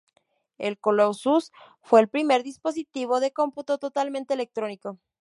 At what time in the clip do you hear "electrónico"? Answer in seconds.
4.33-4.97